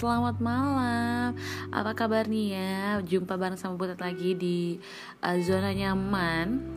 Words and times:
selamat 0.00 0.40
malam. 0.40 1.36
Apa 1.68 1.92
kabar 1.92 2.24
nih 2.24 2.56
ya? 2.56 3.04
Jumpa 3.04 3.36
bareng 3.36 3.60
sama 3.60 3.76
Butet 3.76 4.00
lagi 4.00 4.32
di 4.32 4.80
uh, 5.20 5.36
zona 5.44 5.76
nyaman. 5.76 6.72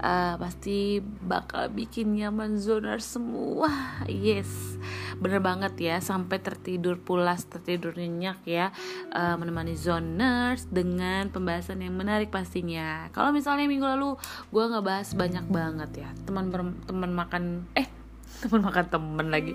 Uh, 0.00 0.40
Pasti 0.40 1.04
bakal 1.04 1.68
bikin 1.68 2.16
nyaman 2.16 2.56
zona 2.56 2.96
semua. 2.96 3.68
Yes, 4.08 4.80
bener 5.20 5.44
banget 5.44 5.76
ya 5.76 5.96
Sampai 6.00 6.40
tertidur 6.40 6.96
pulas, 6.96 7.44
tertidur 7.44 8.00
nyenyak 8.00 8.40
ya. 8.48 8.72
Uh, 9.12 9.36
Menemani 9.36 9.76
zoners 9.76 10.64
dengan 10.72 11.28
pembahasan 11.28 11.84
yang 11.84 11.92
menarik 11.92 12.32
pastinya. 12.32 13.12
Kalau 13.12 13.28
misalnya 13.28 13.68
minggu 13.68 13.84
lalu 13.84 14.16
gue 14.48 14.64
ngebahas 14.64 15.12
banyak 15.12 15.52
banget 15.52 16.08
ya. 16.08 16.08
Teman 16.24 16.48
teman 16.88 17.12
makan, 17.12 17.68
eh 17.76 17.92
teman 18.40 18.64
makan 18.64 18.84
temen 18.88 19.28
lagi 19.28 19.52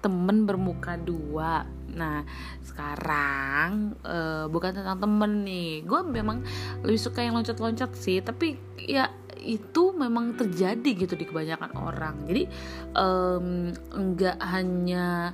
temen 0.00 0.48
bermuka 0.48 0.96
dua. 0.96 1.64
Nah 1.92 2.24
sekarang 2.64 3.94
uh, 4.04 4.48
bukan 4.48 4.72
tentang 4.74 4.98
temen 4.98 5.44
nih. 5.44 5.84
Gue 5.84 6.00
memang 6.04 6.42
lebih 6.82 7.00
suka 7.00 7.22
yang 7.24 7.36
loncat-loncat 7.36 7.92
sih 7.96 8.20
tapi 8.24 8.56
ya 8.80 9.12
itu 9.40 9.96
memang 9.96 10.36
terjadi 10.36 11.06
gitu 11.06 11.14
di 11.16 11.24
kebanyakan 11.24 11.72
orang. 11.76 12.28
Jadi 12.28 12.44
um, 12.92 13.72
enggak 13.92 14.36
hanya 14.40 15.32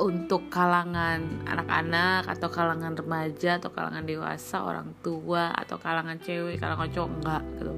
untuk 0.00 0.48
kalangan 0.48 1.44
anak-anak 1.44 2.24
atau 2.24 2.48
kalangan 2.48 2.96
remaja 2.96 3.60
atau 3.60 3.68
kalangan 3.68 4.02
dewasa 4.08 4.64
orang 4.64 4.96
tua 5.04 5.52
atau 5.52 5.76
kalangan 5.76 6.16
cewek 6.18 6.56
kalangan 6.56 6.88
cowok 6.88 7.10
enggak 7.20 7.42
gitu. 7.60 7.74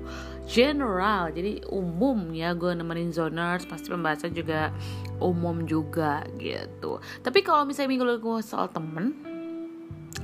General 0.46 1.22
jadi 1.34 1.52
umum 1.66 2.30
ya 2.30 2.54
gue 2.54 2.70
nemenin 2.72 3.10
zoners 3.10 3.66
pasti 3.66 3.90
pembahasan 3.90 4.30
juga 4.30 4.70
umum 5.18 5.66
juga 5.66 6.22
gitu. 6.38 7.02
Tapi 7.26 7.42
kalau 7.42 7.66
misalnya 7.66 7.90
minggu 7.90 8.06
lalu 8.06 8.20
gue 8.22 8.38
soal 8.46 8.70
temen 8.70 9.31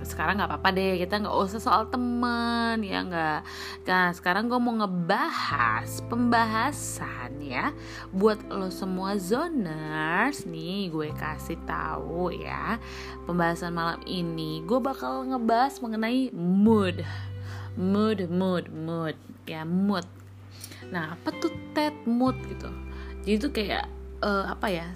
sekarang 0.05 0.39
nggak 0.39 0.50
apa-apa 0.50 0.69
deh 0.75 0.94
kita 1.00 1.20
nggak 1.20 1.36
usah 1.36 1.61
soal 1.61 1.83
temen 1.91 2.81
ya 2.84 3.03
nggak. 3.03 3.41
Nah 3.89 4.12
sekarang 4.14 4.47
gue 4.47 4.61
mau 4.61 4.75
ngebahas 4.84 6.00
pembahasan 6.06 7.41
ya 7.42 7.75
buat 8.14 8.39
lo 8.53 8.70
semua 8.70 9.16
zoners. 9.19 10.47
Nih 10.47 10.92
gue 10.92 11.11
kasih 11.16 11.59
tahu 11.66 12.31
ya 12.33 12.78
pembahasan 13.27 13.75
malam 13.75 14.00
ini 14.06 14.62
gue 14.62 14.78
bakal 14.78 15.27
ngebahas 15.27 15.81
mengenai 15.83 16.31
mood. 16.36 17.03
Mood 17.75 18.28
mood 18.31 18.70
mood. 18.70 19.16
Ya 19.48 19.64
mood. 19.66 20.06
Nah 20.92 21.16
apa 21.16 21.34
tuh 21.36 21.53
tet 21.72 21.94
mood 22.06 22.36
gitu? 22.47 22.70
Jadi 23.25 23.34
itu 23.34 23.48
kayak 23.53 23.84
uh, 24.22 24.53
apa 24.53 24.66
ya 24.72 24.89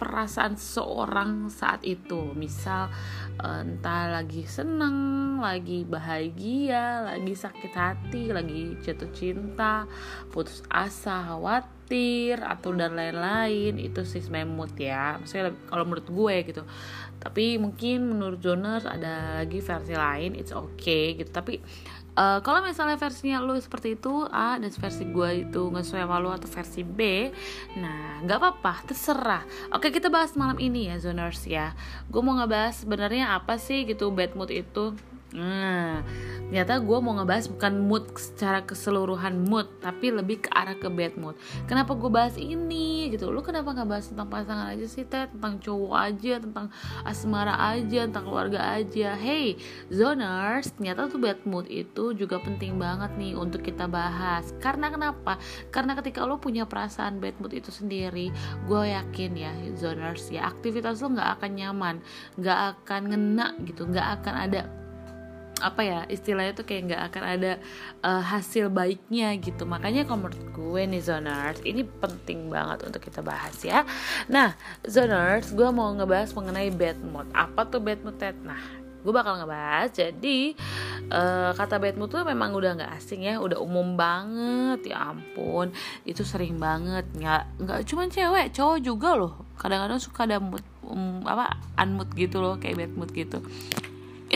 perasaan 0.00 0.56
seorang 0.56 1.52
saat 1.52 1.84
itu. 1.84 2.32
Misal 2.32 2.88
entah 3.36 4.08
lagi 4.08 4.48
seneng 4.48 5.36
lagi 5.40 5.84
bahagia 5.84 7.04
lagi 7.04 7.32
sakit 7.32 7.72
hati 7.72 8.28
lagi 8.32 8.76
jatuh 8.84 9.08
cinta 9.16 9.88
putus 10.28 10.60
asa 10.68 11.24
khawatir 11.28 12.40
atau 12.40 12.72
dan 12.72 12.96
lain-lain. 12.96 13.76
Itu 13.76 14.08
sih 14.08 14.24
mood 14.48 14.72
ya. 14.80 15.20
Maksudnya 15.20 15.52
kalau 15.68 15.84
menurut 15.84 16.08
gue 16.08 16.36
gitu. 16.48 16.62
Tapi 17.20 17.60
mungkin 17.60 18.16
menurut 18.16 18.40
Jonas 18.40 18.88
ada 18.88 19.44
lagi 19.44 19.60
versi 19.60 19.92
lain 19.92 20.32
it's 20.32 20.56
okay 20.56 21.20
gitu. 21.20 21.28
Tapi 21.28 21.60
Uh, 22.18 22.42
kalau 22.42 22.60
misalnya 22.60 22.98
versinya 22.98 23.38
lu 23.38 23.54
seperti 23.56 23.94
itu 23.94 24.26
A 24.28 24.58
dan 24.58 24.68
versi 24.68 25.06
gue 25.06 25.46
itu 25.46 25.60
nggak 25.70 25.84
sesuai 25.86 26.02
sama 26.04 26.16
lu 26.18 26.30
atau 26.34 26.48
versi 26.50 26.82
B, 26.82 27.30
nah 27.78 28.18
nggak 28.26 28.38
apa-apa, 28.38 28.74
terserah. 28.90 29.42
Oke 29.70 29.94
kita 29.94 30.10
bahas 30.10 30.34
malam 30.34 30.58
ini 30.58 30.90
ya 30.90 30.98
zoners 30.98 31.46
ya. 31.46 31.72
Gue 32.10 32.20
mau 32.20 32.34
ngebahas 32.34 32.82
sebenarnya 32.82 33.38
apa 33.38 33.56
sih 33.56 33.86
gitu 33.86 34.10
bad 34.10 34.34
mood 34.34 34.50
itu. 34.50 34.94
Nah, 35.30 36.02
ternyata 36.50 36.82
gue 36.82 36.98
mau 36.98 37.14
ngebahas 37.14 37.46
bukan 37.46 37.86
mood 37.86 38.10
secara 38.18 38.66
keseluruhan 38.66 39.46
mood, 39.46 39.70
tapi 39.78 40.10
lebih 40.10 40.42
ke 40.42 40.50
arah 40.50 40.74
ke 40.74 40.90
bad 40.90 41.14
mood. 41.14 41.38
Kenapa 41.70 41.94
gue 41.94 42.10
bahas 42.10 42.34
ini 42.34 43.14
gitu? 43.14 43.30
Lu 43.30 43.38
kenapa 43.38 43.70
nggak 43.70 43.86
bahas 43.86 44.10
tentang 44.10 44.26
pasangan 44.26 44.74
aja 44.74 44.86
sih, 44.90 45.06
Teh? 45.06 45.30
Tentang 45.30 45.62
cowok 45.62 45.94
aja, 45.94 46.42
tentang 46.42 46.66
asmara 47.06 47.54
aja, 47.62 48.10
tentang 48.10 48.26
keluarga 48.26 48.74
aja. 48.74 49.14
Hey, 49.14 49.54
zoners, 49.86 50.74
ternyata 50.74 51.06
tuh 51.06 51.22
bad 51.22 51.38
mood 51.46 51.70
itu 51.70 52.10
juga 52.18 52.42
penting 52.42 52.74
banget 52.74 53.14
nih 53.14 53.38
untuk 53.38 53.62
kita 53.62 53.86
bahas. 53.86 54.50
Karena 54.58 54.90
kenapa? 54.90 55.38
Karena 55.70 55.94
ketika 55.94 56.26
lo 56.26 56.42
punya 56.42 56.66
perasaan 56.66 57.22
bad 57.22 57.38
mood 57.38 57.54
itu 57.54 57.70
sendiri, 57.70 58.34
gue 58.66 58.82
yakin 58.90 59.30
ya, 59.38 59.54
zoners 59.78 60.26
ya, 60.34 60.50
aktivitas 60.50 60.98
lo 60.98 61.14
nggak 61.14 61.38
akan 61.38 61.50
nyaman, 61.54 61.96
nggak 62.34 62.58
akan 62.74 63.02
ngena 63.14 63.54
gitu, 63.62 63.86
nggak 63.86 64.08
akan 64.18 64.34
ada 64.50 64.79
apa 65.60 65.80
ya 65.84 66.00
istilahnya 66.08 66.52
tuh 66.56 66.64
kayak 66.64 66.82
nggak 66.90 67.02
akan 67.12 67.22
ada 67.24 67.52
uh, 68.02 68.24
hasil 68.24 68.72
baiknya 68.72 69.36
gitu. 69.38 69.68
Makanya 69.68 70.08
kalau 70.08 70.26
menurut 70.26 70.42
gue 70.50 70.82
nih 70.88 71.02
zoners 71.04 71.60
ini 71.62 71.84
penting 71.84 72.48
banget 72.48 72.88
untuk 72.88 73.04
kita 73.04 73.20
bahas 73.20 73.56
ya. 73.62 73.84
Nah 74.32 74.56
zoners 74.84 75.52
gue 75.52 75.68
mau 75.70 75.92
ngebahas 75.92 76.32
mengenai 76.32 76.72
bad 76.72 76.98
mood. 77.04 77.28
Apa 77.36 77.68
tuh 77.68 77.80
bad 77.84 78.00
mood 78.02 78.16
nah 78.42 78.60
gue 79.00 79.12
bakal 79.12 79.40
ngebahas. 79.40 79.88
Jadi 79.92 80.56
uh, 81.12 81.52
kata 81.56 81.80
bad 81.80 81.96
mood 81.96 82.12
tuh 82.12 82.24
memang 82.24 82.52
udah 82.52 82.76
nggak 82.80 82.92
asing 83.00 83.24
ya 83.24 83.40
udah 83.40 83.60
umum 83.60 83.94
banget. 83.94 84.92
Ya 84.96 85.12
ampun 85.12 85.72
itu 86.08 86.24
sering 86.24 86.56
banget. 86.56 87.04
Nggak 87.16 87.42
nggak 87.60 87.78
cuma 87.88 88.08
cewek 88.08 88.52
cowok 88.56 88.78
juga 88.80 89.10
loh. 89.16 89.32
Kadang-kadang 89.60 90.00
suka 90.00 90.24
ada 90.24 90.40
mood 90.40 90.64
um, 90.90 91.22
apa 91.24 91.56
unmood 91.78 92.10
gitu 92.18 92.42
loh 92.42 92.58
kayak 92.58 92.86
bad 92.86 92.92
mood 92.98 93.10
gitu 93.14 93.38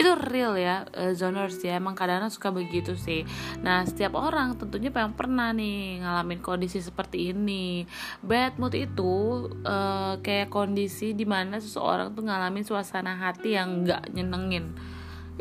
itu 0.05 0.13
real 0.29 0.53
ya 0.53 0.85
uh, 0.93 1.13
zoners 1.17 1.57
ya. 1.65 1.81
Emang 1.81 1.97
kadang-kadang 1.97 2.29
suka 2.29 2.53
begitu 2.53 2.93
sih. 2.93 3.25
Nah 3.65 3.81
setiap 3.89 4.13
orang 4.13 4.53
tentunya 4.53 4.93
yang 4.93 5.17
pernah 5.17 5.49
nih 5.49 6.05
ngalamin 6.05 6.45
kondisi 6.45 6.77
seperti 6.77 7.33
ini. 7.33 7.89
Bad 8.21 8.61
mood 8.61 8.77
itu 8.77 9.49
uh, 9.65 10.21
kayak 10.21 10.53
kondisi 10.53 11.17
di 11.17 11.25
mana 11.25 11.57
seseorang 11.57 12.13
tuh 12.13 12.21
ngalamin 12.29 12.61
suasana 12.61 13.17
hati 13.17 13.57
yang 13.57 13.81
nggak 13.81 14.13
nyenengin. 14.13 14.77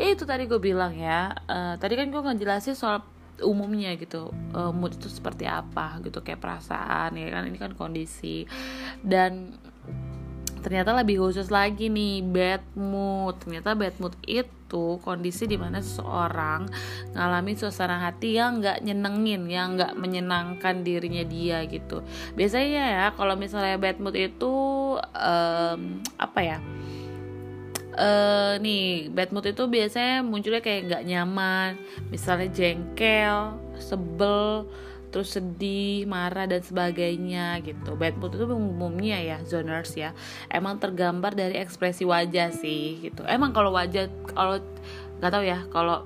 Ya 0.00 0.10
itu 0.10 0.24
tadi 0.24 0.48
gue 0.48 0.58
bilang 0.58 0.96
ya. 0.96 1.36
Uh, 1.44 1.76
tadi 1.76 2.00
kan 2.00 2.08
gue 2.08 2.18
ngejelasin 2.24 2.72
soal 2.72 3.04
umumnya 3.42 3.90
gitu 3.98 4.30
uh, 4.54 4.70
mood 4.70 4.94
itu 4.94 5.10
seperti 5.10 5.42
apa 5.42 5.98
gitu 6.00 6.24
kayak 6.24 6.40
perasaan 6.40 7.20
ya 7.20 7.28
kan? 7.28 7.44
Ini 7.44 7.58
kan 7.60 7.76
kondisi. 7.76 8.48
Dan 9.04 9.52
ternyata 10.64 10.96
lebih 10.96 11.20
khusus 11.20 11.52
lagi 11.52 11.92
nih 11.92 12.24
bad 12.24 12.64
mood. 12.72 13.36
Ternyata 13.44 13.76
bad 13.76 14.00
mood 14.00 14.16
itu 14.24 14.96
kondisi 15.04 15.44
di 15.44 15.60
mana 15.60 15.84
seseorang 15.84 16.64
ngalami 17.12 17.52
suasana 17.52 18.00
hati 18.00 18.40
yang 18.40 18.64
nggak 18.64 18.80
nyenengin 18.80 19.44
yang 19.52 19.76
nggak 19.76 19.92
menyenangkan 20.00 20.80
dirinya 20.80 21.20
dia 21.28 21.60
gitu. 21.68 22.00
Biasanya 22.32 22.84
ya 22.96 23.06
kalau 23.12 23.36
misalnya 23.36 23.76
bad 23.76 24.00
mood 24.00 24.16
itu 24.16 24.54
um, 25.04 26.00
apa 26.16 26.40
ya? 26.40 26.58
Uh, 27.94 28.58
nih 28.58 29.06
bad 29.12 29.30
mood 29.30 29.46
itu 29.46 29.70
biasanya 29.70 30.24
munculnya 30.24 30.64
kayak 30.64 30.88
nggak 30.88 31.04
nyaman. 31.04 31.76
Misalnya 32.08 32.48
jengkel 32.50 33.60
sebel 33.76 34.64
terus 35.14 35.38
sedih, 35.38 36.10
marah 36.10 36.50
dan 36.50 36.58
sebagainya 36.58 37.62
gitu. 37.62 37.94
Bad 37.94 38.18
mood 38.18 38.34
itu 38.34 38.50
umumnya 38.50 39.22
ya 39.22 39.38
zoners 39.46 39.94
ya. 39.94 40.10
Emang 40.50 40.82
tergambar 40.82 41.38
dari 41.38 41.54
ekspresi 41.62 42.02
wajah 42.02 42.50
sih 42.50 42.98
gitu. 42.98 43.22
Emang 43.30 43.54
kalau 43.54 43.70
wajah 43.70 44.10
kalau 44.34 44.58
nggak 45.22 45.30
tahu 45.30 45.44
ya 45.46 45.62
kalau 45.70 46.02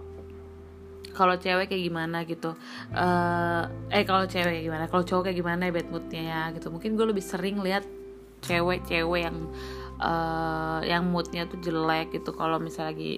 kalau 1.17 1.35
cewek 1.35 1.67
kayak 1.67 1.83
gimana 1.91 2.23
gitu 2.23 2.55
uh, 2.95 3.67
eh 3.91 4.07
kalau 4.07 4.31
cewek 4.31 4.55
kayak 4.55 4.67
gimana 4.71 4.85
kalau 4.87 5.03
cowok 5.03 5.23
kayak 5.27 5.39
gimana 5.43 5.67
ya 5.67 5.73
bad 5.75 5.89
moodnya 5.91 6.23
ya 6.23 6.43
gitu 6.55 6.71
mungkin 6.71 6.95
gue 6.95 7.07
lebih 7.11 7.25
sering 7.27 7.59
lihat 7.59 7.83
cewek-cewek 8.47 9.27
yang 9.27 9.51
uh, 9.99 10.79
yang 10.87 11.11
moodnya 11.11 11.51
tuh 11.51 11.59
jelek 11.59 12.15
gitu 12.15 12.31
kalau 12.31 12.63
misalnya 12.63 12.95
lagi 12.95 13.13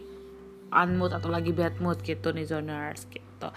unmood 0.72 1.12
atau 1.12 1.28
lagi 1.28 1.52
bad 1.52 1.76
mood 1.84 2.00
gitu 2.00 2.32
nih 2.32 2.48
zoners 2.48 3.04
gitu 3.12 3.29
gitu. 3.40 3.48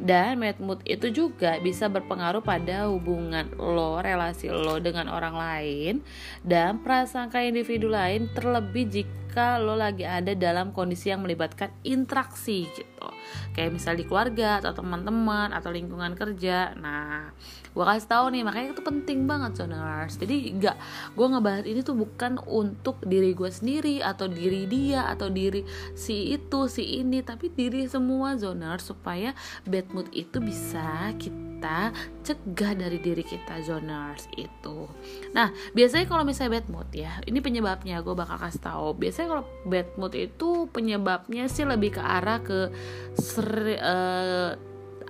Dan 0.00 0.40
bad 0.40 0.56
mood 0.64 0.80
itu 0.88 1.12
juga 1.12 1.60
bisa 1.60 1.92
berpengaruh 1.92 2.40
pada 2.40 2.88
hubungan 2.88 3.52
lo, 3.60 4.00
relasi 4.00 4.48
lo 4.48 4.80
dengan 4.80 5.12
orang 5.12 5.36
lain 5.36 5.94
dan 6.40 6.80
prasangka 6.80 7.44
individu 7.44 7.92
lain 7.92 8.32
terlebih 8.32 8.88
jika 8.88 9.25
lo 9.36 9.76
lagi 9.76 10.08
ada 10.08 10.32
dalam 10.32 10.72
kondisi 10.72 11.12
yang 11.12 11.22
melibatkan 11.22 11.68
interaksi 11.84 12.64
gitu. 12.72 13.08
Kayak 13.52 13.76
misal 13.76 13.94
di 13.94 14.08
keluarga 14.08 14.64
atau 14.64 14.72
teman-teman 14.72 15.52
atau 15.52 15.68
lingkungan 15.68 16.16
kerja. 16.16 16.72
Nah, 16.78 17.30
gue 17.76 17.84
kasih 17.84 18.08
tahu 18.08 18.32
nih 18.32 18.40
makanya 18.40 18.72
itu 18.72 18.80
penting 18.80 19.28
banget 19.28 19.60
sonars 19.60 20.16
jadi 20.16 20.36
nggak 20.56 20.76
gue 21.12 21.26
ngebahas 21.28 21.64
ini 21.68 21.84
tuh 21.84 21.92
bukan 21.92 22.40
untuk 22.48 23.04
diri 23.04 23.36
gue 23.36 23.52
sendiri 23.52 24.00
atau 24.00 24.32
diri 24.32 24.64
dia 24.64 25.04
atau 25.12 25.28
diri 25.28 25.60
si 25.92 26.32
itu 26.32 26.72
si 26.72 27.04
ini 27.04 27.20
tapi 27.20 27.52
diri 27.52 27.84
semua 27.84 28.32
zoner 28.40 28.80
supaya 28.80 29.36
bad 29.68 29.92
mood 29.92 30.08
itu 30.16 30.40
bisa 30.40 31.12
kita 31.20 31.46
kita 31.66 31.90
cegah 32.22 32.72
dari 32.78 32.98
diri 33.02 33.26
kita 33.26 33.58
zoners 33.58 34.30
itu. 34.38 34.86
Nah 35.34 35.50
biasanya 35.74 36.06
kalau 36.06 36.22
misalnya 36.22 36.62
bad 36.62 36.68
mood 36.70 36.90
ya 36.94 37.18
ini 37.26 37.42
penyebabnya 37.42 38.06
gue 38.06 38.14
bakal 38.14 38.38
kasih 38.38 38.62
tahu. 38.62 38.88
Biasanya 38.94 39.28
kalau 39.34 39.44
bad 39.66 39.88
mood 39.98 40.14
itu 40.14 40.70
penyebabnya 40.70 41.50
sih 41.50 41.66
lebih 41.66 41.98
ke 41.98 42.02
arah 42.02 42.38
ke 42.38 42.70
seri, 43.18 43.74
uh, 43.82 44.54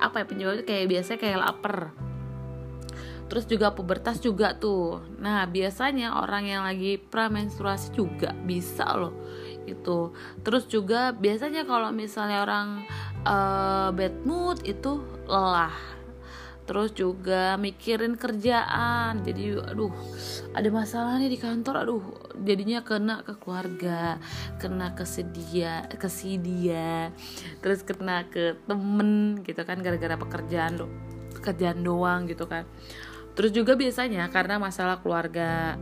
apa 0.00 0.16
ya 0.16 0.24
penyebabnya 0.24 0.64
kayak 0.64 0.88
biasanya 0.88 1.18
kayak 1.20 1.40
lapar. 1.44 1.92
Terus 3.26 3.44
juga 3.50 3.74
pubertas 3.76 4.22
juga 4.24 4.56
tuh. 4.56 5.04
Nah 5.20 5.44
biasanya 5.44 6.24
orang 6.24 6.48
yang 6.48 6.62
lagi 6.64 6.96
pramenstruasi 6.96 7.92
juga 7.92 8.32
bisa 8.32 8.96
loh 8.96 9.12
itu 9.66 10.14
terus 10.46 10.70
juga 10.70 11.10
biasanya 11.10 11.66
kalau 11.66 11.90
misalnya 11.90 12.46
orang 12.46 12.86
uh, 13.26 13.90
bad 13.90 14.14
mood 14.22 14.62
itu 14.62 15.02
lelah 15.26 15.74
terus 16.66 16.92
juga 16.92 17.54
mikirin 17.56 18.18
kerjaan. 18.18 19.22
Jadi 19.22 19.56
aduh 19.56 19.94
ada 20.52 20.68
masalah 20.68 21.16
nih 21.22 21.30
di 21.32 21.38
kantor. 21.38 21.74
Aduh 21.86 22.02
jadinya 22.42 22.82
kena 22.82 23.22
ke 23.22 23.38
keluarga 23.38 24.18
kena 24.58 24.92
ke 24.92 25.06
sedia 25.06 25.86
ke 25.88 26.10
si 26.10 26.36
dia 26.36 27.14
terus 27.64 27.80
kena 27.86 28.28
ke 28.28 28.58
temen 28.66 29.40
gitu 29.46 29.62
kan 29.64 29.80
gara-gara 29.80 30.18
pekerjaan 30.20 30.76
do 30.76 30.86
pekerjaan 31.32 31.80
doang 31.86 32.26
gitu 32.26 32.44
kan. 32.50 32.66
Terus 33.36 33.52
juga 33.52 33.76
biasanya 33.76 34.32
karena 34.32 34.56
masalah 34.56 34.98
keluarga. 35.04 35.76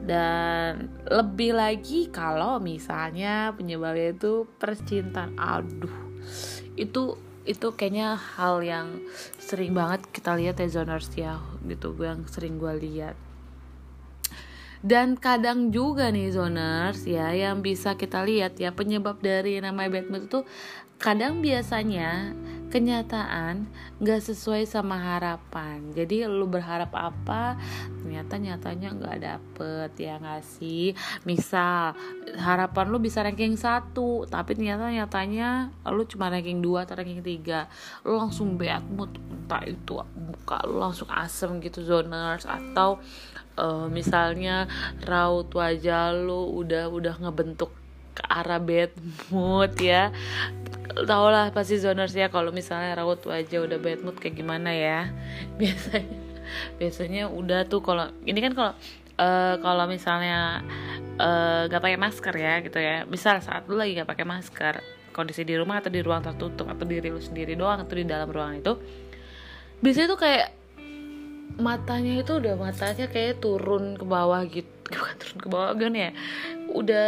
Dan 0.00 0.88
lebih 1.10 1.52
lagi 1.58 2.08
kalau 2.08 2.56
misalnya 2.62 3.52
penyebabnya 3.52 4.16
itu 4.16 4.48
percintaan. 4.56 5.36
Aduh 5.36 5.96
itu 6.78 7.18
itu 7.48 7.72
kayaknya 7.72 8.20
hal 8.36 8.60
yang 8.60 9.00
sering 9.40 9.72
banget 9.72 10.04
kita 10.12 10.36
lihat 10.36 10.60
ya 10.60 10.68
zoners 10.68 11.08
ya 11.16 11.40
gitu 11.64 11.96
yang 12.00 12.28
sering 12.28 12.60
gue 12.60 12.72
lihat. 12.80 13.16
Dan 14.80 15.20
kadang 15.20 15.68
juga 15.68 16.08
nih 16.08 16.32
zoners 16.32 17.04
ya 17.04 17.32
yang 17.36 17.60
bisa 17.60 18.00
kita 18.00 18.24
lihat 18.24 18.56
ya 18.56 18.72
penyebab 18.72 19.20
dari 19.20 19.60
namanya 19.60 20.00
bad 20.00 20.08
mood 20.08 20.24
itu 20.24 20.40
kadang 20.96 21.44
biasanya 21.44 22.32
kenyataan 22.70 23.66
gak 23.98 24.22
sesuai 24.22 24.64
sama 24.64 24.96
harapan. 24.96 25.90
Jadi 25.92 26.24
lu 26.24 26.46
berharap 26.46 26.94
apa 26.94 27.58
ternyata 28.00 28.38
nyatanya 28.38 28.88
gak 28.94 29.18
dapet 29.20 29.90
ya 29.98 30.22
gak 30.22 30.46
sih? 30.46 30.94
Misal 31.26 31.98
harapan 32.38 32.86
lu 32.88 33.02
bisa 33.02 33.20
ranking 33.26 33.58
satu 33.58 34.24
tapi 34.30 34.54
ternyata 34.54 34.88
nyatanya 34.88 35.74
lu 35.90 36.06
cuma 36.06 36.30
ranking 36.30 36.62
2 36.62 36.86
atau 36.86 36.94
ranking 36.94 37.20
3 37.20 38.06
lu 38.06 38.14
langsung 38.16 38.54
bad 38.54 38.86
mood 38.86 39.10
entah 39.28 39.66
itu 39.66 39.98
buka 40.14 40.62
lu 40.64 40.78
langsung 40.78 41.10
asem 41.10 41.58
gitu 41.58 41.82
zoners 41.82 42.46
atau 42.46 43.02
uh, 43.58 43.90
misalnya 43.90 44.70
raut 45.02 45.50
wajah 45.50 46.14
lu 46.14 46.54
udah 46.62 46.86
udah 46.86 47.14
ngebentuk 47.18 47.74
ke 48.14 48.22
arah 48.26 48.60
bad 48.62 48.92
mood 49.32 49.74
ya 49.78 50.14
tau 50.94 51.26
lah 51.30 51.54
pasti 51.54 51.78
zoners 51.78 52.14
ya 52.14 52.28
kalau 52.28 52.50
misalnya 52.50 52.98
raut 52.98 53.22
wajah 53.22 53.66
udah 53.66 53.78
bad 53.78 54.00
mood 54.02 54.16
kayak 54.18 54.38
gimana 54.38 54.70
ya. 54.74 55.10
Biasanya 55.60 56.18
biasanya 56.82 57.22
udah 57.30 57.62
tuh 57.70 57.78
kalau 57.78 58.10
ini 58.26 58.42
kan 58.42 58.52
kalau 58.58 58.72
uh, 59.22 59.54
kalau 59.62 59.86
misalnya 59.86 60.66
uh, 61.22 61.66
eh, 61.66 61.70
gak 61.70 61.82
pakai 61.82 61.98
masker 62.00 62.34
ya 62.34 62.54
gitu 62.64 62.78
ya. 62.82 63.06
Misal 63.06 63.38
saat 63.38 63.70
lu 63.70 63.78
lagi 63.78 63.94
gak 63.94 64.10
pakai 64.10 64.26
masker 64.26 64.74
kondisi 65.14 65.42
di 65.46 65.54
rumah 65.58 65.82
atau 65.82 65.90
di 65.90 66.00
ruang 66.02 66.22
tertutup 66.22 66.70
atau 66.70 66.86
diri 66.86 67.10
lu 67.10 67.22
sendiri 67.22 67.58
doang 67.58 67.82
atau 67.82 67.94
di 67.98 68.06
dalam 68.06 68.30
ruangan 68.30 68.62
itu 68.62 68.74
biasanya 69.82 70.06
tuh 70.14 70.20
kayak 70.22 70.48
matanya 71.58 72.22
itu 72.22 72.32
udah 72.38 72.54
matanya 72.54 73.06
kayak 73.10 73.42
turun 73.42 73.98
ke 73.98 74.04
bawah 74.06 74.42
gitu. 74.46 74.70
Bukan 74.90 75.16
turun 75.22 75.38
ke 75.38 75.48
bawah 75.50 75.70
kan 75.76 75.92
ya. 75.94 76.10
Uh, 76.10 76.82
udah 76.82 77.06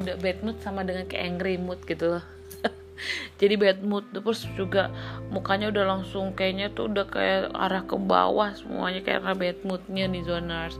bad 0.00 0.38
mood 0.40 0.56
sama 0.64 0.82
dengan 0.82 1.04
kayak 1.06 1.24
angry 1.24 1.56
mood 1.60 1.80
gitu 1.84 2.16
loh. 2.18 2.24
Jadi 3.40 3.54
bad 3.56 3.80
mood 3.84 4.04
terus 4.12 4.44
juga 4.56 4.92
mukanya 5.32 5.68
udah 5.72 5.84
langsung 5.96 6.32
kayaknya 6.36 6.72
tuh 6.72 6.92
udah 6.92 7.06
kayak 7.08 7.52
arah 7.52 7.84
ke 7.84 7.96
bawah 7.96 8.52
semuanya 8.56 9.00
karena 9.04 9.32
bad 9.36 9.58
moodnya 9.64 10.04
nih 10.08 10.24
zoners 10.26 10.76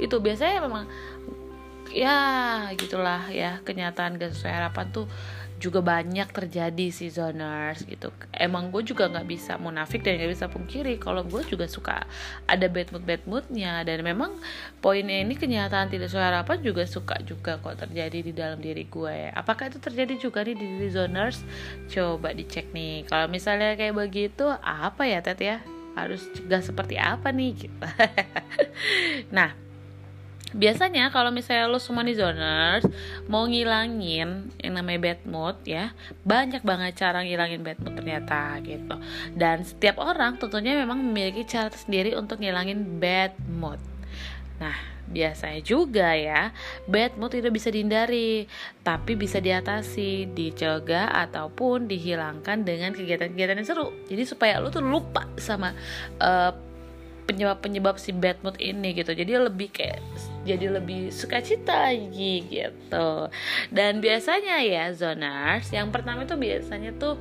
itu 0.00 0.16
biasanya 0.16 0.64
memang 0.64 0.88
ya 1.90 2.18
gitulah 2.78 3.26
ya 3.28 3.58
kenyataan 3.66 4.16
gak 4.16 4.32
sesuai 4.32 4.54
harapan 4.54 4.86
tuh 4.94 5.06
juga 5.60 5.84
banyak 5.84 6.32
terjadi 6.32 6.88
sih 6.88 7.12
zoners 7.12 7.84
gitu. 7.84 8.08
Emang 8.32 8.72
gue 8.72 8.80
juga 8.80 9.12
nggak 9.12 9.28
bisa 9.28 9.60
munafik 9.60 10.00
dan 10.00 10.16
nggak 10.16 10.32
bisa 10.32 10.46
pungkiri 10.48 10.96
kalau 10.96 11.20
gue 11.22 11.44
juga 11.44 11.68
suka 11.68 12.08
ada 12.48 12.66
bad 12.66 12.88
mood 12.96 13.04
bad 13.04 13.22
moodnya. 13.28 13.84
Dan 13.84 14.00
memang 14.00 14.32
poinnya 14.80 15.20
ini 15.20 15.36
kenyataan 15.36 15.92
tidak 15.92 16.08
sesuai 16.08 16.26
harapan 16.32 16.58
juga 16.64 16.82
suka 16.88 17.20
juga 17.22 17.60
kok 17.60 17.76
terjadi 17.86 18.18
di 18.24 18.32
dalam 18.32 18.58
diri 18.58 18.88
gue. 18.88 19.12
Ya 19.28 19.36
apakah 19.36 19.68
itu 19.68 19.76
terjadi 19.76 20.16
juga 20.16 20.40
nih 20.42 20.56
di 20.56 20.66
diri 20.80 20.88
zoners? 20.88 21.44
Coba 21.92 22.32
dicek 22.32 22.72
nih. 22.72 23.04
Kalau 23.04 23.28
misalnya 23.28 23.76
kayak 23.76 23.94
begitu 23.94 24.48
apa 24.64 25.04
ya 25.04 25.20
Tet 25.20 25.44
ya? 25.44 25.60
Harus 25.92 26.24
cegah 26.32 26.64
seperti 26.64 26.96
apa 26.96 27.28
nih 27.28 27.68
gitu. 27.68 27.76
Nah 29.36 29.69
biasanya 30.50 31.14
kalau 31.14 31.30
misalnya 31.30 31.70
lo 31.70 31.78
semua 31.78 32.02
nih 32.02 32.18
zoners 32.18 32.84
mau 33.30 33.46
ngilangin 33.46 34.50
yang 34.58 34.72
namanya 34.74 34.98
bad 34.98 35.20
mood 35.26 35.56
ya 35.62 35.94
banyak 36.26 36.62
banget 36.66 36.98
cara 36.98 37.22
ngilangin 37.22 37.62
bad 37.62 37.78
mood 37.82 37.94
ternyata 37.94 38.58
gitu. 38.66 38.96
Dan 39.34 39.62
setiap 39.62 40.02
orang 40.02 40.38
tentunya 40.40 40.74
memang 40.74 40.98
memiliki 40.98 41.46
cara 41.46 41.70
sendiri 41.70 42.18
untuk 42.18 42.42
ngilangin 42.42 42.98
bad 42.98 43.34
mood. 43.46 43.78
Nah 44.58 44.90
biasanya 45.10 45.58
juga 45.66 46.14
ya 46.14 46.54
bad 46.86 47.18
mood 47.18 47.34
tidak 47.34 47.50
bisa 47.50 47.66
dihindari 47.74 48.46
tapi 48.86 49.18
bisa 49.18 49.42
diatasi 49.42 50.30
dicegah 50.30 51.10
ataupun 51.26 51.90
dihilangkan 51.90 52.62
dengan 52.62 52.94
kegiatan-kegiatan 52.94 53.58
yang 53.58 53.66
seru. 53.66 53.90
Jadi 54.06 54.22
supaya 54.22 54.62
lo 54.62 54.70
tuh 54.70 54.82
lupa 54.86 55.26
sama 55.36 55.74
uh, 56.22 56.54
penyebab-penyebab 57.30 57.94
si 57.98 58.10
bad 58.10 58.42
mood 58.42 58.58
ini 58.58 58.90
gitu. 58.94 59.14
Jadi 59.14 59.30
lebih 59.38 59.70
kayak 59.70 60.02
jadi 60.44 60.80
lebih 60.80 61.12
sukacita 61.12 61.90
lagi 61.90 62.48
gitu 62.48 63.28
dan 63.68 64.00
biasanya 64.00 64.64
ya 64.64 64.88
zoners 64.96 65.68
yang 65.72 65.92
pertama 65.92 66.24
itu 66.24 66.36
biasanya 66.36 66.96
tuh 66.96 67.20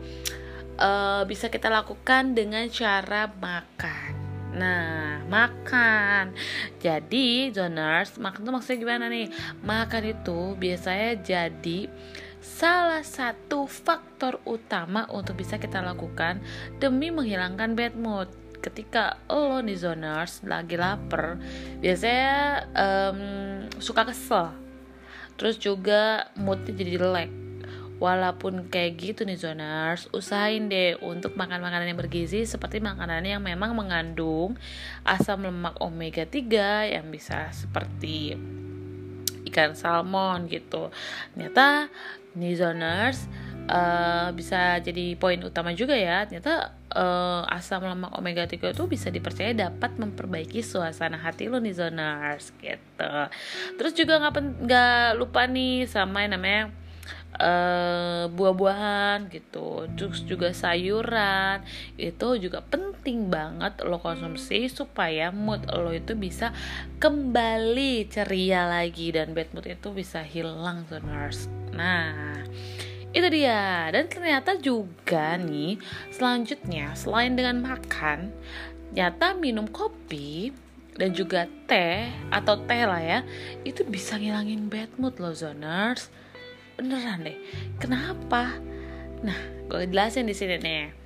uh, 0.79 1.23
bisa 1.27 1.51
kita 1.51 1.67
lakukan 1.67 2.31
dengan 2.31 2.65
cara 2.71 3.27
makan 3.27 4.29
Nah, 4.49 5.21
makan. 5.29 6.33
Jadi, 6.81 7.53
zoners, 7.53 8.17
makan 8.17 8.41
tuh 8.41 8.53
maksudnya 8.57 8.81
gimana 8.81 9.05
nih? 9.05 9.29
Makan 9.61 10.03
itu 10.09 10.57
biasanya 10.57 11.21
jadi 11.21 11.85
salah 12.41 13.05
satu 13.05 13.67
faktor 13.67 14.39
utama 14.47 15.05
untuk 15.11 15.37
bisa 15.39 15.59
kita 15.59 15.83
lakukan 15.83 16.39
demi 16.79 17.11
menghilangkan 17.11 17.75
bad 17.75 17.95
mood 17.99 18.27
ketika 18.59 19.19
lo 19.31 19.63
nih 19.63 19.79
zoners 19.79 20.43
lagi 20.43 20.75
lapar 20.75 21.39
biasanya 21.79 22.67
um, 22.75 23.19
suka 23.79 24.03
kesel. 24.07 24.51
Terus 25.39 25.55
juga 25.55 26.27
moodnya 26.35 26.75
jadi 26.75 26.99
jelek. 26.99 27.31
Walaupun 27.99 28.71
kayak 28.71 28.95
gitu 28.95 29.21
nih 29.27 29.35
zoners 29.35 30.07
usahain 30.15 30.71
deh 30.71 30.95
untuk 31.03 31.35
makan 31.35 31.59
makanan 31.59 31.91
yang 31.91 31.99
bergizi 31.99 32.47
seperti 32.47 32.79
makanan 32.79 33.27
yang 33.27 33.43
memang 33.43 33.75
mengandung 33.75 34.55
asam 35.03 35.43
lemak 35.43 35.75
omega 35.83 36.23
3 36.23 36.95
yang 36.95 37.11
bisa 37.11 37.51
seperti 37.51 38.39
ikan 39.51 39.75
salmon 39.75 40.47
gitu. 40.47 40.91
Ternyata 41.35 41.91
nih 42.39 42.55
zoners 42.55 43.27
uh, 43.69 44.27
bisa 44.33 44.81
jadi 44.81 45.13
poin 45.15 45.37
utama 45.45 45.71
juga 45.77 45.93
ya. 45.93 46.25
Ternyata 46.25 46.73
uh, 46.97 47.45
asam 47.47 47.85
lemak 47.85 48.17
omega 48.17 48.49
3 48.49 48.73
itu 48.73 48.83
bisa 48.89 49.13
dipercaya 49.13 49.53
dapat 49.53 49.95
memperbaiki 49.95 50.65
suasana 50.65 51.21
hati 51.21 51.47
lo 51.47 51.61
nih 51.61 51.77
zoners 51.77 52.51
gitu. 52.57 53.13
Terus 53.77 53.93
juga 53.93 54.17
nggak 54.19 54.65
nggak 54.65 55.07
lupa 55.21 55.45
nih 55.45 55.85
sama 55.85 56.25
yang 56.25 56.33
namanya 56.35 56.63
uh, 57.37 58.25
buah-buahan 58.33 59.29
gitu. 59.29 59.85
Terus 59.93 60.25
juga 60.25 60.49
sayuran 60.49 61.61
itu 61.95 62.27
juga 62.41 62.65
penting 62.65 63.29
banget 63.29 63.85
lo 63.85 64.01
konsumsi 64.01 64.65
supaya 64.67 65.29
mood 65.29 65.69
lo 65.69 65.93
itu 65.93 66.17
bisa 66.17 66.51
kembali 66.97 68.09
ceria 68.09 68.65
lagi 68.65 69.13
dan 69.13 69.37
bad 69.37 69.53
mood 69.53 69.69
itu 69.69 69.93
bisa 69.93 70.25
hilang 70.25 70.83
zoners. 70.89 71.45
Nah 71.71 72.41
itu 73.13 73.27
dia. 73.31 73.89
Dan 73.89 74.05
ternyata 74.05 74.57
juga 74.59 75.37
nih 75.39 75.79
selanjutnya 76.13 76.93
selain 76.93 77.33
dengan 77.33 77.61
makan 77.63 78.33
nyata 78.89 79.37
minum 79.37 79.69
kopi 79.69 80.49
dan 80.97 81.13
juga 81.13 81.47
teh 81.69 82.09
atau 82.33 82.59
teh 82.65 82.83
lah 82.83 82.99
ya 82.99 83.19
itu 83.61 83.85
bisa 83.85 84.17
ngilangin 84.17 84.67
bad 84.67 84.89
mood 84.99 85.17
loh 85.17 85.33
zoners. 85.33 86.11
Beneran 86.75 87.23
deh. 87.25 87.37
Kenapa? 87.79 88.57
Nah 89.23 89.39
gue 89.69 89.85
jelasin 89.87 90.25
di 90.25 90.35
sini 90.35 90.57
nih 90.59 90.98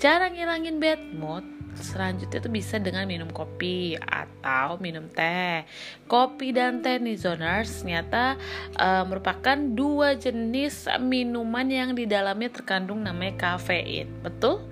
cara 0.00 0.32
ngilangin 0.32 0.80
bad 0.80 1.02
mood 1.12 1.44
selanjutnya 1.76 2.40
tuh 2.42 2.52
bisa 2.52 2.76
dengan 2.82 3.06
minum 3.06 3.30
kopi 3.30 3.94
atau 4.00 4.80
minum 4.82 5.06
teh. 5.06 5.62
Kopi 6.10 6.50
dan 6.50 6.82
teh 6.82 6.98
nih 6.98 7.14
zoners 7.14 7.82
ternyata 7.82 8.34
uh, 8.76 9.06
merupakan 9.06 9.56
dua 9.56 10.18
jenis 10.18 10.90
minuman 10.98 11.66
yang 11.70 11.90
di 11.94 12.10
dalamnya 12.10 12.50
terkandung 12.50 13.04
namanya 13.06 13.38
kafein. 13.38 14.10
Betul? 14.24 14.66